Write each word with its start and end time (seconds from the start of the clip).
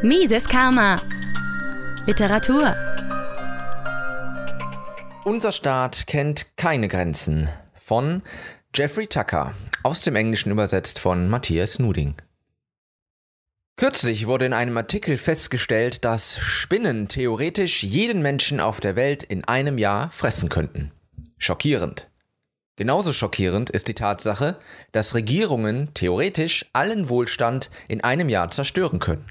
Mises 0.00 0.48
Karma. 0.48 1.02
Literatur. 2.06 2.76
Unser 5.24 5.50
Staat 5.50 6.06
kennt 6.06 6.56
keine 6.56 6.86
Grenzen. 6.86 7.48
Von 7.84 8.22
Jeffrey 8.72 9.08
Tucker. 9.08 9.54
Aus 9.82 10.02
dem 10.02 10.14
Englischen 10.14 10.52
übersetzt 10.52 11.00
von 11.00 11.28
Matthias 11.28 11.80
Nuding. 11.80 12.14
Kürzlich 13.76 14.28
wurde 14.28 14.46
in 14.46 14.52
einem 14.52 14.76
Artikel 14.76 15.18
festgestellt, 15.18 16.04
dass 16.04 16.38
Spinnen 16.38 17.08
theoretisch 17.08 17.82
jeden 17.82 18.22
Menschen 18.22 18.60
auf 18.60 18.78
der 18.78 18.94
Welt 18.94 19.24
in 19.24 19.42
einem 19.46 19.78
Jahr 19.78 20.10
fressen 20.10 20.48
könnten. 20.48 20.92
Schockierend. 21.38 22.08
Genauso 22.76 23.12
schockierend 23.12 23.68
ist 23.68 23.88
die 23.88 23.94
Tatsache, 23.94 24.60
dass 24.92 25.16
Regierungen 25.16 25.92
theoretisch 25.94 26.66
allen 26.72 27.08
Wohlstand 27.08 27.72
in 27.88 28.04
einem 28.04 28.28
Jahr 28.28 28.52
zerstören 28.52 29.00
können. 29.00 29.26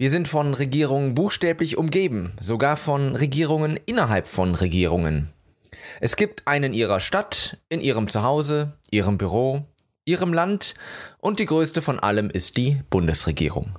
Wir 0.00 0.10
sind 0.10 0.28
von 0.28 0.54
Regierungen 0.54 1.16
buchstäblich 1.16 1.76
umgeben, 1.76 2.32
sogar 2.38 2.76
von 2.76 3.16
Regierungen 3.16 3.80
innerhalb 3.84 4.28
von 4.28 4.54
Regierungen. 4.54 5.32
Es 6.00 6.14
gibt 6.14 6.46
einen 6.46 6.72
in 6.72 6.74
ihrer 6.74 7.00
Stadt, 7.00 7.56
in 7.68 7.80
ihrem 7.80 8.06
Zuhause, 8.06 8.74
ihrem 8.92 9.18
Büro, 9.18 9.66
ihrem 10.04 10.32
Land 10.32 10.74
und 11.18 11.40
die 11.40 11.46
größte 11.46 11.82
von 11.82 11.98
allem 11.98 12.30
ist 12.30 12.58
die 12.58 12.80
Bundesregierung. 12.90 13.76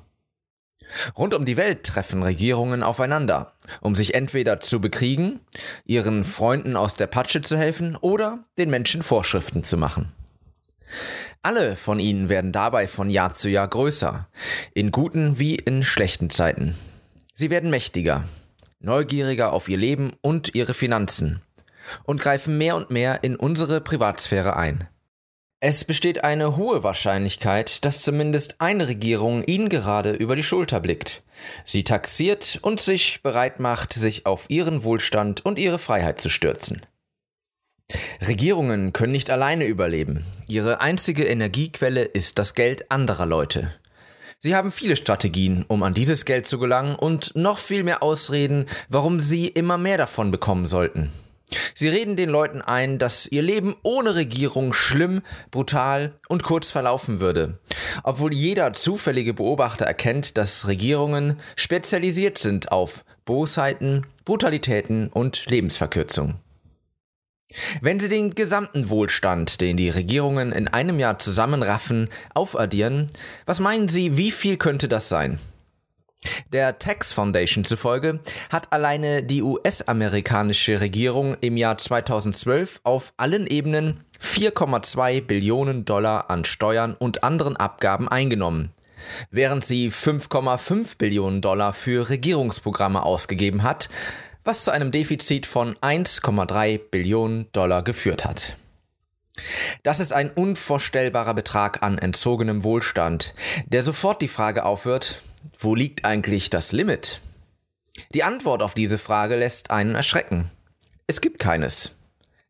Rund 1.18 1.34
um 1.34 1.46
die 1.46 1.56
Welt 1.56 1.86
treffen 1.86 2.22
Regierungen 2.22 2.84
aufeinander, 2.84 3.54
um 3.80 3.96
sich 3.96 4.14
entweder 4.14 4.60
zu 4.60 4.82
bekriegen, 4.82 5.40
ihren 5.86 6.26
Freunden 6.26 6.76
aus 6.76 6.96
der 6.96 7.08
Patsche 7.08 7.42
zu 7.42 7.58
helfen 7.58 7.96
oder 7.96 8.44
den 8.58 8.70
Menschen 8.70 9.04
Vorschriften 9.04 9.64
zu 9.64 9.78
machen. 9.78 10.12
Alle 11.42 11.78
von 11.78 12.02
ihnen 12.02 12.28
werden 12.28 12.52
dabei 12.52 12.88
von 12.90 13.10
Jahr 13.10 13.34
zu 13.34 13.48
Jahr 13.48 13.70
größer, 13.70 14.28
in 14.74 14.92
guten 14.92 15.40
wie 15.40 15.56
in 15.56 15.84
schlechten 15.84 16.30
Zeiten. 16.30 16.76
Sie 17.34 17.50
werden 17.50 17.70
mächtiger, 17.70 18.26
neugieriger 18.82 19.54
auf 19.54 19.70
ihr 19.70 19.78
Leben 19.78 20.12
und 20.22 20.54
ihre 20.54 20.74
Finanzen 20.74 21.42
und 22.04 22.20
greifen 22.20 22.58
mehr 22.58 22.76
und 22.76 22.90
mehr 22.92 23.24
in 23.24 23.38
unsere 23.38 23.80
Privatsphäre 23.80 24.58
ein. 24.58 24.90
Es 25.62 25.86
besteht 25.86 26.26
eine 26.26 26.58
hohe 26.58 26.84
Wahrscheinlichkeit, 26.84 27.86
dass 27.86 28.02
zumindest 28.02 28.60
eine 28.60 28.90
Regierung 28.90 29.44
ihnen 29.46 29.70
gerade 29.70 30.12
über 30.12 30.36
die 30.36 30.44
Schulter 30.44 30.82
blickt, 30.82 31.24
sie 31.64 31.86
taxiert 31.86 32.60
und 32.62 32.82
sich 32.82 33.22
bereit 33.24 33.62
macht, 33.62 33.94
sich 33.94 34.26
auf 34.26 34.46
ihren 34.50 34.84
Wohlstand 34.84 35.46
und 35.46 35.58
ihre 35.58 35.80
Freiheit 35.80 36.20
zu 36.20 36.30
stürzen. 36.30 36.82
Regierungen 38.26 38.94
können 38.94 39.12
nicht 39.12 39.30
alleine 39.30 39.66
überleben. 39.66 40.26
Ihre 40.48 40.82
einzige 40.82 41.26
Energiequelle 41.26 42.04
ist 42.04 42.40
das 42.40 42.54
Geld 42.54 42.92
anderer 42.92 43.26
Leute. 43.26 43.74
Sie 44.40 44.56
haben 44.56 44.72
viele 44.72 44.96
Strategien, 44.96 45.66
um 45.68 45.84
an 45.84 45.94
dieses 45.94 46.24
Geld 46.24 46.46
zu 46.46 46.60
gelangen 46.60 46.96
und 46.96 47.36
noch 47.36 47.58
viel 47.58 47.84
mehr 47.84 48.02
Ausreden, 48.02 48.68
warum 48.88 49.20
sie 49.20 49.48
immer 49.48 49.78
mehr 49.78 49.98
davon 49.98 50.32
bekommen 50.32 50.68
sollten. 50.68 51.12
Sie 51.74 51.90
reden 51.90 52.16
den 52.16 52.30
Leuten 52.30 52.62
ein, 52.62 53.00
dass 53.00 53.26
ihr 53.26 53.42
Leben 53.42 53.76
ohne 53.82 54.16
Regierung 54.16 54.72
schlimm, 54.72 55.22
brutal 55.52 56.14
und 56.28 56.44
kurz 56.44 56.70
verlaufen 56.70 57.20
würde. 57.20 57.60
Obwohl 58.04 58.34
jeder 58.34 58.74
zufällige 58.74 59.34
Beobachter 59.34 59.86
erkennt, 59.86 60.38
dass 60.38 60.68
Regierungen 60.68 61.40
spezialisiert 61.56 62.38
sind 62.38 62.72
auf 62.72 63.04
Bosheiten, 63.26 64.06
Brutalitäten 64.26 65.10
und 65.10 65.46
Lebensverkürzung. 65.48 66.36
Wenn 67.82 68.00
Sie 68.00 68.10
den 68.10 68.36
gesamten 68.36 68.90
Wohlstand, 68.90 69.60
den 69.60 69.76
die 69.76 69.90
Regierungen 69.90 70.52
in 70.52 70.68
einem 70.68 71.00
Jahr 71.00 71.18
zusammenraffen, 71.18 72.08
aufaddieren, 72.36 73.08
was 73.46 73.60
meinen 73.60 73.88
Sie, 73.88 74.18
wie 74.18 74.32
viel 74.32 74.58
könnte 74.58 74.88
das 74.88 75.10
sein? 75.10 75.40
Der 76.52 76.80
Tax 76.80 77.14
Foundation 77.14 77.64
zufolge 77.64 78.20
hat 78.50 78.72
alleine 78.74 79.24
die 79.24 79.42
US-amerikanische 79.42 80.82
Regierung 80.82 81.38
im 81.42 81.58
Jahr 81.58 81.78
2012 81.78 82.82
auf 82.84 83.14
allen 83.18 83.48
Ebenen 83.48 84.04
4,2 84.22 85.22
Billionen 85.22 85.86
Dollar 85.86 86.30
an 86.30 86.44
Steuern 86.46 86.94
und 86.94 87.24
anderen 87.24 87.56
Abgaben 87.56 88.10
eingenommen, 88.10 88.72
während 89.32 89.64
sie 89.64 89.90
5,5 89.90 90.98
Billionen 90.98 91.42
Dollar 91.42 91.74
für 91.74 92.10
Regierungsprogramme 92.10 93.02
ausgegeben 93.02 93.64
hat, 93.64 93.90
was 94.50 94.64
zu 94.64 94.72
einem 94.72 94.90
Defizit 94.90 95.46
von 95.46 95.76
1,3 95.76 96.80
Billionen 96.80 97.46
Dollar 97.52 97.84
geführt 97.84 98.26
hat. 98.26 98.58
Das 99.84 100.00
ist 100.00 100.12
ein 100.12 100.32
unvorstellbarer 100.32 101.36
Betrag 101.36 101.84
an 101.84 102.00
entzogenem 102.00 102.64
Wohlstand, 102.64 103.36
der 103.68 103.84
sofort 103.84 104.24
die 104.24 104.28
Frage 104.28 104.66
aufwirft, 104.66 105.22
wo 105.60 105.76
liegt 105.76 106.04
eigentlich 106.04 106.50
das 106.50 106.72
Limit? 106.72 107.22
Die 108.16 108.24
Antwort 108.24 108.64
auf 108.64 108.74
diese 108.74 108.98
Frage 108.98 109.36
lässt 109.36 109.70
einen 109.70 109.94
erschrecken. 109.94 110.50
Es 111.06 111.22
gibt 111.22 111.38
keines. 111.38 111.94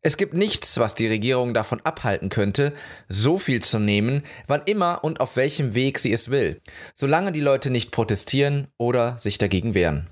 Es 0.00 0.16
gibt 0.16 0.32
nichts, 0.32 0.78
was 0.78 0.94
die 0.94 1.06
Regierung 1.06 1.52
davon 1.52 1.82
abhalten 1.84 2.30
könnte, 2.30 2.72
so 3.10 3.36
viel 3.36 3.60
zu 3.60 3.78
nehmen, 3.78 4.22
wann 4.46 4.62
immer 4.64 5.04
und 5.04 5.20
auf 5.20 5.36
welchem 5.36 5.74
Weg 5.74 5.98
sie 5.98 6.14
es 6.14 6.30
will, 6.30 6.62
solange 6.94 7.30
die 7.30 7.42
Leute 7.42 7.68
nicht 7.68 7.90
protestieren 7.90 8.68
oder 8.78 9.18
sich 9.18 9.36
dagegen 9.36 9.74
wehren. 9.74 10.08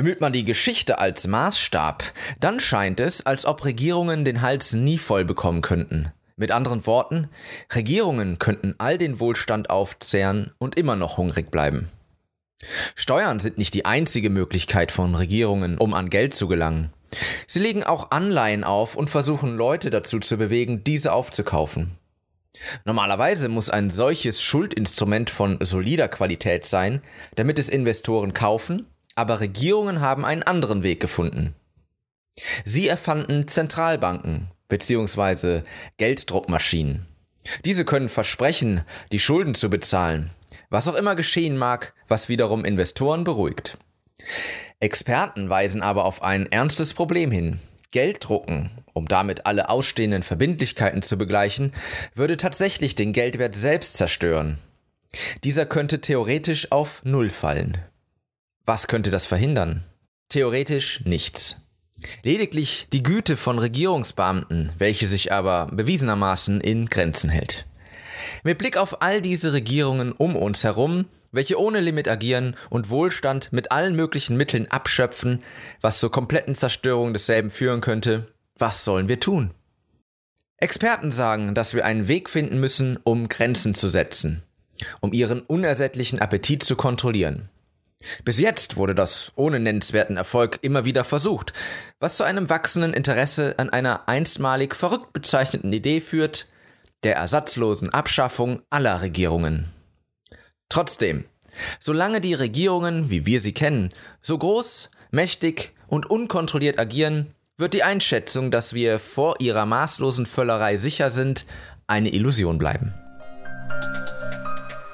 Bemüht 0.00 0.22
man 0.22 0.32
die 0.32 0.46
Geschichte 0.46 0.98
als 0.98 1.26
Maßstab, 1.26 2.02
dann 2.40 2.58
scheint 2.58 3.00
es, 3.00 3.26
als 3.26 3.44
ob 3.44 3.66
Regierungen 3.66 4.24
den 4.24 4.40
Hals 4.40 4.72
nie 4.72 4.96
voll 4.96 5.26
bekommen 5.26 5.60
könnten. 5.60 6.10
Mit 6.36 6.52
anderen 6.52 6.86
Worten, 6.86 7.28
Regierungen 7.74 8.38
könnten 8.38 8.74
all 8.78 8.96
den 8.96 9.20
Wohlstand 9.20 9.68
aufzehren 9.68 10.52
und 10.56 10.78
immer 10.78 10.96
noch 10.96 11.18
hungrig 11.18 11.50
bleiben. 11.50 11.90
Steuern 12.94 13.40
sind 13.40 13.58
nicht 13.58 13.74
die 13.74 13.84
einzige 13.84 14.30
Möglichkeit 14.30 14.90
von 14.90 15.14
Regierungen, 15.14 15.76
um 15.76 15.92
an 15.92 16.08
Geld 16.08 16.32
zu 16.32 16.48
gelangen. 16.48 16.94
Sie 17.46 17.60
legen 17.60 17.84
auch 17.84 18.10
Anleihen 18.10 18.64
auf 18.64 18.96
und 18.96 19.10
versuchen 19.10 19.54
Leute 19.54 19.90
dazu 19.90 20.18
zu 20.18 20.38
bewegen, 20.38 20.82
diese 20.82 21.12
aufzukaufen. 21.12 21.98
Normalerweise 22.86 23.50
muss 23.50 23.68
ein 23.68 23.90
solches 23.90 24.40
Schuldinstrument 24.40 25.28
von 25.28 25.58
solider 25.60 26.08
Qualität 26.08 26.64
sein, 26.64 27.02
damit 27.36 27.58
es 27.58 27.68
Investoren 27.68 28.32
kaufen, 28.32 28.86
aber 29.14 29.40
Regierungen 29.40 30.00
haben 30.00 30.24
einen 30.24 30.42
anderen 30.42 30.82
Weg 30.82 31.00
gefunden. 31.00 31.54
Sie 32.64 32.88
erfanden 32.88 33.48
Zentralbanken, 33.48 34.50
bzw. 34.68 35.62
Gelddruckmaschinen. 35.98 37.06
Diese 37.64 37.84
können 37.84 38.08
versprechen, 38.08 38.84
die 39.12 39.18
Schulden 39.18 39.54
zu 39.54 39.70
bezahlen, 39.70 40.30
was 40.68 40.88
auch 40.88 40.94
immer 40.94 41.16
geschehen 41.16 41.56
mag, 41.56 41.94
was 42.08 42.28
wiederum 42.28 42.64
Investoren 42.64 43.24
beruhigt. 43.24 43.78
Experten 44.78 45.50
weisen 45.50 45.82
aber 45.82 46.04
auf 46.04 46.22
ein 46.22 46.50
ernstes 46.50 46.94
Problem 46.94 47.30
hin. 47.30 47.60
Geld 47.90 48.28
drucken, 48.28 48.70
um 48.92 49.08
damit 49.08 49.46
alle 49.46 49.68
ausstehenden 49.68 50.22
Verbindlichkeiten 50.22 51.02
zu 51.02 51.18
begleichen, 51.18 51.72
würde 52.14 52.36
tatsächlich 52.36 52.94
den 52.94 53.12
Geldwert 53.12 53.56
selbst 53.56 53.96
zerstören. 53.96 54.58
Dieser 55.42 55.66
könnte 55.66 56.00
theoretisch 56.00 56.70
auf 56.70 57.02
Null 57.04 57.30
fallen. 57.30 57.78
Was 58.64 58.86
könnte 58.86 59.10
das 59.10 59.26
verhindern? 59.26 59.82
Theoretisch 60.28 61.02
nichts. 61.04 61.56
Lediglich 62.22 62.86
die 62.92 63.02
Güte 63.02 63.36
von 63.36 63.58
Regierungsbeamten, 63.58 64.72
welche 64.78 65.06
sich 65.06 65.32
aber 65.32 65.66
bewiesenermaßen 65.72 66.60
in 66.60 66.86
Grenzen 66.86 67.30
hält. 67.30 67.66
Mit 68.42 68.58
Blick 68.58 68.76
auf 68.76 69.02
all 69.02 69.20
diese 69.20 69.52
Regierungen 69.52 70.12
um 70.12 70.36
uns 70.36 70.64
herum, 70.64 71.06
welche 71.32 71.60
ohne 71.60 71.80
Limit 71.80 72.08
agieren 72.08 72.56
und 72.70 72.90
Wohlstand 72.90 73.52
mit 73.52 73.70
allen 73.70 73.94
möglichen 73.94 74.36
Mitteln 74.36 74.70
abschöpfen, 74.70 75.42
was 75.80 76.00
zur 76.00 76.10
kompletten 76.10 76.54
Zerstörung 76.54 77.12
desselben 77.12 77.50
führen 77.50 77.80
könnte, 77.80 78.28
was 78.56 78.84
sollen 78.84 79.08
wir 79.08 79.20
tun? 79.20 79.52
Experten 80.56 81.12
sagen, 81.12 81.54
dass 81.54 81.74
wir 81.74 81.84
einen 81.84 82.08
Weg 82.08 82.28
finden 82.28 82.60
müssen, 82.60 82.98
um 83.02 83.28
Grenzen 83.28 83.74
zu 83.74 83.88
setzen, 83.88 84.42
um 85.00 85.12
ihren 85.12 85.40
unersättlichen 85.40 86.18
Appetit 86.18 86.62
zu 86.62 86.76
kontrollieren. 86.76 87.48
Bis 88.24 88.40
jetzt 88.40 88.76
wurde 88.76 88.94
das 88.94 89.32
ohne 89.36 89.60
nennenswerten 89.60 90.16
Erfolg 90.16 90.58
immer 90.62 90.84
wieder 90.84 91.04
versucht, 91.04 91.52
was 91.98 92.16
zu 92.16 92.24
einem 92.24 92.48
wachsenden 92.48 92.94
Interesse 92.94 93.54
an 93.58 93.70
einer 93.70 94.08
einstmalig 94.08 94.74
verrückt 94.74 95.12
bezeichneten 95.12 95.72
Idee 95.72 96.00
führt, 96.00 96.46
der 97.02 97.16
ersatzlosen 97.16 97.90
Abschaffung 97.90 98.62
aller 98.70 99.02
Regierungen. 99.02 99.66
Trotzdem, 100.68 101.24
solange 101.78 102.20
die 102.20 102.34
Regierungen, 102.34 103.10
wie 103.10 103.26
wir 103.26 103.40
sie 103.40 103.52
kennen, 103.52 103.90
so 104.22 104.38
groß, 104.38 104.90
mächtig 105.10 105.72
und 105.86 106.08
unkontrolliert 106.08 106.78
agieren, 106.78 107.34
wird 107.58 107.74
die 107.74 107.82
Einschätzung, 107.82 108.50
dass 108.50 108.72
wir 108.72 108.98
vor 108.98 109.34
ihrer 109.40 109.66
maßlosen 109.66 110.24
Völlerei 110.24 110.78
sicher 110.78 111.10
sind, 111.10 111.44
eine 111.86 112.10
Illusion 112.10 112.56
bleiben. 112.58 112.94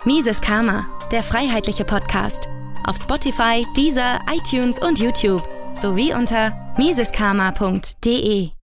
Mises 0.04 0.40
Karma, 0.40 0.86
der 1.12 1.22
freiheitliche 1.22 1.84
Podcast 1.84 2.48
auf 2.86 2.96
Spotify, 2.96 3.64
Deezer, 3.76 4.20
iTunes 4.32 4.78
und 4.78 4.98
YouTube 4.98 5.42
sowie 5.76 6.14
unter 6.14 6.74
miseskarma.de. 6.78 8.55